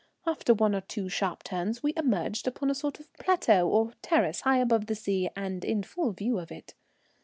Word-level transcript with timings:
After 0.25 0.51
one 0.55 0.73
or 0.73 0.81
two 0.81 1.09
sharp 1.09 1.43
turns, 1.43 1.83
we 1.83 1.93
emerged 1.95 2.47
upon 2.47 2.71
a 2.71 2.73
sort 2.73 2.99
of 2.99 3.13
plateau 3.19 3.69
or 3.69 3.91
terrace 4.01 4.41
high 4.41 4.57
above 4.57 4.87
the 4.87 4.95
sea, 4.95 5.29
and 5.35 5.63
in 5.63 5.83
full 5.83 6.11
view 6.11 6.39
of 6.39 6.51
it. 6.51 6.73